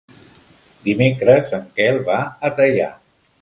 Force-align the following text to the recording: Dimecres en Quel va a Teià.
Dimecres 0.87 1.53
en 1.59 1.67
Quel 1.77 2.01
va 2.09 2.17
a 2.51 2.53
Teià. 2.61 2.89